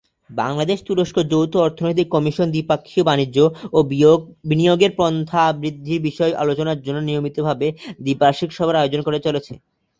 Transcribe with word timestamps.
বাংলাদেশ-তুরস্ক 0.33 1.17
যৌথ 1.31 1.53
অর্থনৈতিক 1.59 2.07
কমিশন 2.09 2.47
দ্বিপাক্ষীয় 2.51 3.03
বাণিজ্য 3.05 3.37
ও 3.73 3.79
বিনিয়োগের 4.49 4.91
পন্থা 4.99 5.43
বৃদ্ধির 5.61 6.05
বিষয়ে 6.07 6.39
আলোচনার 6.43 6.83
জন্য 6.85 6.99
নিয়মিতভাবে 7.03 7.67
দ্বিবার্ষিক 8.05 8.49
সভার 8.53 8.79
আয়োজন 8.79 9.01
করে 9.03 9.19
চলেছে। 9.19 9.53